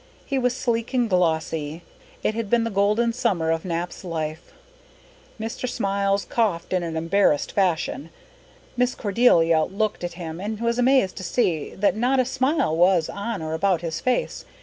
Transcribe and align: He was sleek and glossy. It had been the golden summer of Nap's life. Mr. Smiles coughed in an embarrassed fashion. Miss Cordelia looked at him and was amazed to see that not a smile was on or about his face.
He 0.25 0.39
was 0.39 0.55
sleek 0.57 0.95
and 0.95 1.07
glossy. 1.07 1.83
It 2.23 2.33
had 2.33 2.49
been 2.49 2.63
the 2.63 2.71
golden 2.71 3.13
summer 3.13 3.51
of 3.51 3.63
Nap's 3.63 4.03
life. 4.03 4.51
Mr. 5.39 5.69
Smiles 5.69 6.25
coughed 6.25 6.73
in 6.73 6.81
an 6.81 6.97
embarrassed 6.97 7.51
fashion. 7.51 8.09
Miss 8.75 8.95
Cordelia 8.95 9.61
looked 9.65 10.03
at 10.03 10.13
him 10.13 10.41
and 10.41 10.59
was 10.59 10.79
amazed 10.79 11.17
to 11.17 11.23
see 11.23 11.75
that 11.75 11.95
not 11.95 12.19
a 12.19 12.25
smile 12.25 12.75
was 12.75 13.09
on 13.09 13.43
or 13.43 13.53
about 13.53 13.81
his 13.81 13.99
face. 13.99 14.43